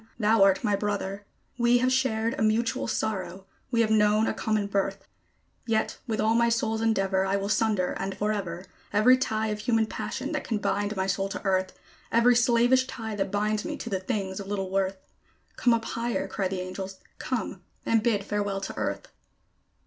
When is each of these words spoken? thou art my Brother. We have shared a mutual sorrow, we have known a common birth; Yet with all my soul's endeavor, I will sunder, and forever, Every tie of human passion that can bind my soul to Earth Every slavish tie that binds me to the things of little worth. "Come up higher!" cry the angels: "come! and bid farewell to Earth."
thou 0.17 0.41
art 0.41 0.63
my 0.63 0.75
Brother. 0.75 1.25
We 1.59 1.77
have 1.77 1.91
shared 1.93 2.33
a 2.33 2.41
mutual 2.41 2.87
sorrow, 2.87 3.45
we 3.69 3.81
have 3.81 3.91
known 3.91 4.25
a 4.25 4.33
common 4.33 4.65
birth; 4.65 5.07
Yet 5.67 5.99
with 6.07 6.19
all 6.19 6.33
my 6.33 6.49
soul's 6.49 6.81
endeavor, 6.81 7.23
I 7.23 7.35
will 7.35 7.49
sunder, 7.49 7.93
and 7.99 8.17
forever, 8.17 8.65
Every 8.91 9.15
tie 9.15 9.49
of 9.49 9.59
human 9.59 9.85
passion 9.85 10.31
that 10.31 10.43
can 10.43 10.57
bind 10.57 10.95
my 10.95 11.05
soul 11.05 11.29
to 11.29 11.45
Earth 11.45 11.77
Every 12.11 12.35
slavish 12.35 12.87
tie 12.87 13.13
that 13.13 13.29
binds 13.29 13.63
me 13.63 13.77
to 13.77 13.91
the 13.91 13.99
things 13.99 14.39
of 14.39 14.47
little 14.47 14.71
worth. 14.71 14.97
"Come 15.55 15.71
up 15.71 15.85
higher!" 15.85 16.27
cry 16.27 16.47
the 16.47 16.61
angels: 16.61 16.99
"come! 17.19 17.61
and 17.85 18.01
bid 18.01 18.23
farewell 18.23 18.59
to 18.59 18.75
Earth." 18.77 19.07